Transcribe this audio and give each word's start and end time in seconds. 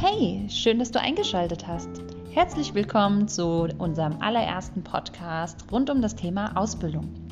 Hey, 0.00 0.46
schön, 0.48 0.78
dass 0.78 0.92
du 0.92 1.00
eingeschaltet 1.00 1.66
hast. 1.66 1.88
Herzlich 2.30 2.72
willkommen 2.72 3.26
zu 3.26 3.66
unserem 3.78 4.22
allerersten 4.22 4.84
Podcast 4.84 5.64
rund 5.72 5.90
um 5.90 6.00
das 6.00 6.14
Thema 6.14 6.56
Ausbildung. 6.56 7.27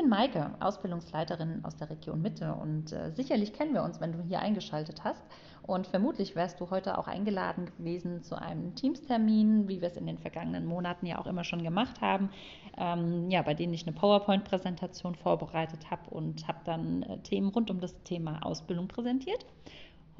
Bin 0.00 0.08
Maike, 0.08 0.54
Ausbildungsleiterin 0.60 1.62
aus 1.62 1.76
der 1.76 1.90
Region 1.90 2.22
Mitte 2.22 2.54
und 2.54 2.90
äh, 2.92 3.10
sicherlich 3.10 3.52
kennen 3.52 3.74
wir 3.74 3.82
uns, 3.82 4.00
wenn 4.00 4.12
du 4.12 4.22
hier 4.22 4.40
eingeschaltet 4.40 5.04
hast. 5.04 5.22
Und 5.62 5.86
vermutlich 5.86 6.34
wärst 6.34 6.58
du 6.58 6.70
heute 6.70 6.96
auch 6.96 7.06
eingeladen 7.06 7.66
gewesen 7.66 8.22
zu 8.22 8.34
einem 8.40 8.74
Teamstermin, 8.74 9.68
wie 9.68 9.82
wir 9.82 9.88
es 9.88 9.98
in 9.98 10.06
den 10.06 10.16
vergangenen 10.16 10.64
Monaten 10.64 11.04
ja 11.04 11.18
auch 11.18 11.26
immer 11.26 11.44
schon 11.44 11.62
gemacht 11.62 12.00
haben, 12.00 12.30
ähm, 12.78 13.30
ja, 13.30 13.42
bei 13.42 13.52
denen 13.52 13.74
ich 13.74 13.86
eine 13.86 13.94
PowerPoint-Präsentation 13.94 15.14
vorbereitet 15.16 15.90
habe 15.90 16.08
und 16.08 16.48
habe 16.48 16.60
dann 16.64 17.02
äh, 17.02 17.18
Themen 17.18 17.50
rund 17.50 17.70
um 17.70 17.80
das 17.80 18.02
Thema 18.02 18.40
Ausbildung 18.42 18.88
präsentiert. 18.88 19.44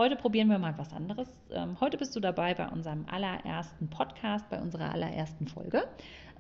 Heute 0.01 0.17
probieren 0.17 0.49
wir 0.49 0.59
mal 0.59 0.79
was 0.79 0.95
anderes. 0.95 1.29
Ähm, 1.51 1.79
heute 1.79 1.99
bist 1.99 2.17
du 2.17 2.21
dabei 2.21 2.55
bei 2.55 2.67
unserem 2.71 3.05
allerersten 3.11 3.91
Podcast, 3.91 4.49
bei 4.49 4.59
unserer 4.59 4.91
allerersten 4.91 5.47
Folge. 5.47 5.87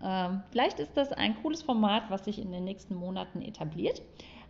Ähm, 0.02 0.42
vielleicht 0.50 0.80
ist 0.80 0.96
das 0.96 1.12
ein 1.12 1.36
cooles 1.42 1.62
Format, 1.62 2.04
was 2.08 2.24
sich 2.24 2.40
in 2.40 2.52
den 2.52 2.64
nächsten 2.64 2.94
Monaten 2.94 3.42
etabliert. 3.42 4.00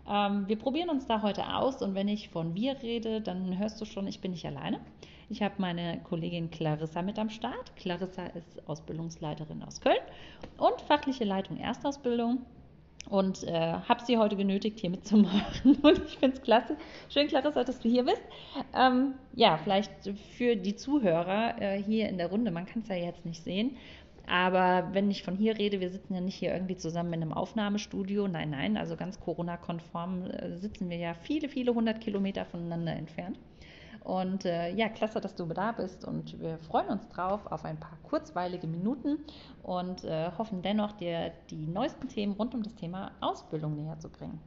Ähm, 0.09 0.46
wir 0.46 0.56
probieren 0.56 0.91
uns 0.91 1.09
da 1.09 1.23
heute 1.23 1.56
aus 1.56 1.82
und 1.82 1.96
wenn 1.96 2.06
ich 2.06 2.28
von 2.28 2.54
wir 2.54 2.80
rede, 2.82 3.20
dann 3.20 3.59
hörst 3.59 3.80
du 3.80 3.84
schon, 3.84 4.06
ich 4.06 4.20
bin 4.20 4.30
nicht 4.30 4.46
alleine. 4.46 4.78
Ich 5.29 5.42
habe 5.42 5.54
meine 5.59 6.01
Kollegin 6.04 6.52
Clarissa 6.52 7.02
mit 7.02 7.18
am 7.18 7.30
Start. 7.30 7.74
Clarissa 7.74 8.27
ist 8.27 8.68
Ausbildungsleiterin 8.68 9.65
aus 9.65 9.80
Köln 9.80 9.98
und 10.56 10.80
fachliche 10.82 11.24
Leitung 11.24 11.56
Erstausbildung 11.56 12.46
und 13.09 13.45
äh, 13.45 13.74
habe 13.88 14.04
sie 14.04 14.18
heute 14.18 14.37
genötigt, 14.37 14.79
hier 14.79 14.90
mitzumachen. 14.90 15.76
Und 15.82 16.04
ich 16.06 16.18
finde 16.18 16.37
es 16.37 16.43
klasse. 16.43 16.76
Schön, 17.09 17.26
Clarissa, 17.26 17.65
dass 17.65 17.80
du 17.80 17.88
hier 17.88 18.04
bist. 18.04 18.23
Ähm, 18.73 19.15
ja, 19.34 19.59
vielleicht 19.59 19.90
für 20.37 20.54
die 20.54 20.76
Zuhörer 20.76 21.60
äh, 21.60 21.82
hier 21.82 22.09
in 22.09 22.18
der 22.18 22.28
Runde, 22.28 22.51
man 22.51 22.66
kann 22.66 22.82
es 22.82 22.88
ja 22.88 22.96
jetzt 22.96 23.24
nicht 23.24 23.43
sehen, 23.43 23.76
aber 24.30 24.88
wenn 24.93 25.10
ich 25.10 25.24
von 25.24 25.37
hier 25.37 25.59
rede, 25.59 25.80
wir 25.80 25.90
sitzen 25.90 26.15
ja 26.15 26.21
nicht 26.21 26.37
hier 26.37 26.52
irgendwie 26.52 26.76
zusammen 26.76 27.12
in 27.15 27.23
einem 27.23 27.32
Aufnahmestudio. 27.32 28.28
Nein, 28.28 28.51
nein, 28.51 28.76
also 28.76 28.96
ganz 28.96 29.18
Corona-konform 29.18 30.30
äh, 30.30 30.56
sitzen 30.56 30.88
wir 30.88 30.98
ja 30.98 31.15
viele, 31.15 31.48
viele 31.48 31.74
hundert 31.74 32.01
Kilometer 32.01 32.45
voneinander 32.45 32.93
entfernt. 32.93 33.38
Und 34.02 34.45
äh, 34.45 34.70
ja, 34.74 34.88
klasse, 34.88 35.20
dass 35.20 35.34
du 35.34 35.45
da 35.46 35.73
bist 35.73 36.04
und 36.04 36.40
wir 36.40 36.59
freuen 36.59 36.88
uns 36.88 37.09
drauf 37.09 37.40
auf 37.51 37.65
ein 37.65 37.79
paar 37.79 37.98
kurzweilige 38.02 38.66
Minuten 38.66 39.18
und 39.62 40.04
äh, 40.04 40.30
hoffen 40.38 40.62
dennoch, 40.62 40.93
dir 40.93 41.32
die 41.51 41.66
neuesten 41.66 42.09
Themen 42.09 42.32
rund 42.32 42.54
um 42.54 42.62
das 42.62 42.74
Thema 42.74 43.12
Ausbildung 43.21 43.76
näher 43.76 43.98
zu 43.98 44.09
bringen. 44.09 44.40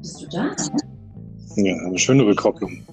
Bist 0.00 0.22
du 0.22 0.26
da? 0.28 0.54
Ja, 1.56 1.76
eine 1.86 1.98
schöne 1.98 2.26
Rückkopplung. 2.26 2.84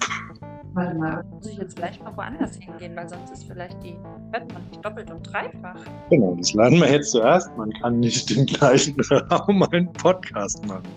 Warte 0.74 0.94
mal, 0.96 1.24
muss 1.30 1.46
ich 1.46 1.58
jetzt 1.58 1.76
vielleicht 1.76 2.02
mal 2.02 2.16
woanders 2.16 2.56
hingehen, 2.56 2.96
weil 2.96 3.08
sonst 3.08 3.30
ist 3.30 3.44
vielleicht 3.44 3.82
die, 3.82 3.96
hört 4.32 4.52
man 4.52 4.62
nicht 4.68 4.84
doppelt 4.84 5.10
und 5.10 5.22
dreifach. 5.22 5.76
Genau, 6.08 6.34
das 6.34 6.54
lernen 6.54 6.80
wir 6.80 6.90
jetzt 6.90 7.10
zuerst. 7.10 7.54
Man 7.56 7.70
kann 7.74 8.00
nicht 8.00 8.30
im 8.30 8.46
gleichen 8.46 8.98
Raum 9.30 9.62
einen 9.64 9.92
Podcast 9.92 10.66
machen. 10.66 10.88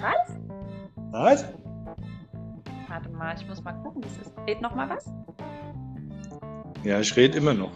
Was? 0.00 0.36
Was? 1.10 1.44
Warte 2.88 3.08
mal, 3.10 3.34
ich 3.36 3.48
muss 3.48 3.62
mal 3.64 3.72
gucken, 3.72 4.04
wie 4.04 4.06
es 4.06 4.26
ist. 4.28 4.34
Red 4.46 4.60
noch 4.60 4.74
mal 4.74 4.88
was? 4.88 5.12
Ja, 6.84 7.00
ich 7.00 7.16
rede 7.16 7.38
immer 7.38 7.54
noch. 7.54 7.72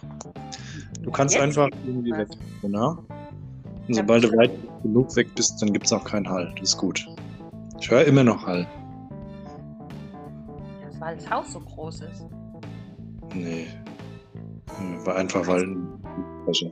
Du 1.02 1.10
kannst 1.10 1.34
Jetzt? 1.34 1.42
einfach 1.42 1.68
irgendwie 1.86 2.12
Was? 2.12 2.18
weg. 2.18 2.28
Genau. 2.62 2.98
Und 3.88 3.94
sobald 3.94 4.22
du 4.24 4.36
weit 4.36 4.52
genug 4.82 5.16
weg 5.16 5.34
bist, 5.34 5.60
dann 5.60 5.72
gibt 5.72 5.86
es 5.86 5.92
auch 5.92 6.04
keinen 6.04 6.28
Hall. 6.28 6.52
Das 6.60 6.70
ist 6.70 6.76
gut. 6.76 7.04
Ich 7.80 7.90
höre 7.90 8.04
immer 8.04 8.22
noch 8.22 8.46
Hall. 8.46 8.66
Weil 11.08 11.16
das 11.16 11.30
Haus 11.30 11.52
so 11.54 11.60
groß 11.60 12.02
ist. 12.02 12.26
Nee. 13.32 13.66
War 15.06 15.16
einfach, 15.16 15.46
weil. 15.46 15.74
Also, 16.46 16.68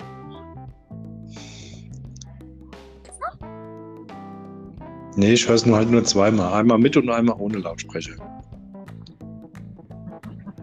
nee, 5.17 5.33
ich 5.33 5.49
höre 5.49 5.55
es 5.55 5.65
nur 5.65 5.79
halt 5.79 5.91
nur 5.91 6.05
zweimal. 6.05 6.53
Einmal 6.53 6.77
mit 6.77 6.99
und 6.99 7.09
einmal 7.09 7.37
ohne 7.39 7.57
Lautsprecher. 7.57 8.13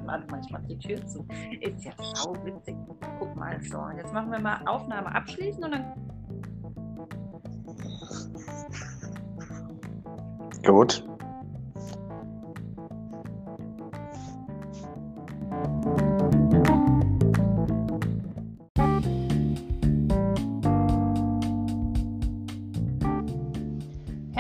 Warte 0.06 0.28
mal, 0.30 0.40
ich 0.46 0.52
mach 0.52 0.62
die 0.68 0.78
Tür 0.78 1.04
zu. 1.08 1.26
Ist 1.60 1.84
ja 1.84 1.94
sau 2.14 2.36
witzig. 2.46 2.76
Guck 3.18 3.36
mal 3.36 3.60
so. 3.64 3.80
Und 3.80 3.98
jetzt 3.98 4.14
machen 4.14 4.32
wir 4.32 4.40
mal 4.40 4.62
Aufnahme 4.68 5.16
abschließen 5.16 5.64
und 5.64 5.72
dann. 5.72 5.94
Gut. 10.64 11.04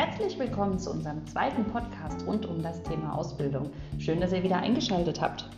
Herzlich 0.06 0.38
willkommen 0.38 0.78
zu 0.78 0.92
unserem 0.92 1.26
zweiten 1.26 1.64
Podcast 1.64 2.28
rund 2.28 2.46
um 2.46 2.62
das 2.62 2.84
Thema 2.84 3.18
Ausbildung. 3.18 3.70
Schön, 4.00 4.20
dass 4.20 4.34
ihr 4.34 4.44
wieder 4.44 4.58
eingeschaltet 4.58 5.22
habt. 5.22 5.50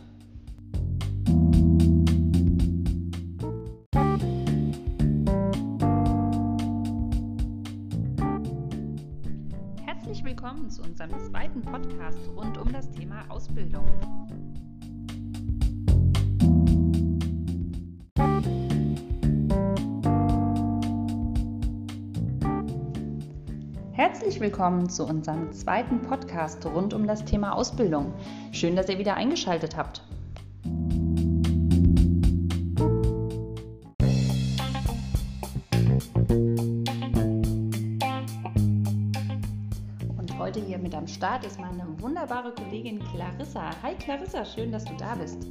Herzlich 9.84 10.22
willkommen 10.22 10.70
zu 10.70 10.82
unserem 10.82 11.18
zweiten 11.28 11.62
Podcast 11.62 12.30
rund 12.36 12.56
um 12.56 12.72
das 12.72 12.88
Thema 12.92 13.24
Ausbildung. 13.28 13.84
Herzlich 24.08 24.38
willkommen 24.38 24.88
zu 24.88 25.04
unserem 25.04 25.52
zweiten 25.52 26.00
Podcast 26.00 26.64
rund 26.64 26.94
um 26.94 27.08
das 27.08 27.24
Thema 27.24 27.56
Ausbildung. 27.56 28.14
Schön, 28.52 28.76
dass 28.76 28.88
ihr 28.88 28.98
wieder 28.98 29.14
eingeschaltet 29.14 29.76
habt. 29.76 30.00
Und 40.16 40.38
heute 40.38 40.60
hier 40.60 40.78
mit 40.78 40.94
am 40.94 41.08
Start 41.08 41.44
ist 41.44 41.58
meine 41.58 41.84
wunderbare 41.98 42.54
Kollegin 42.54 43.02
Clarissa. 43.10 43.70
Hi 43.82 43.96
Clarissa, 43.96 44.44
schön, 44.44 44.70
dass 44.70 44.84
du 44.84 44.94
da 44.96 45.16
bist. 45.16 45.48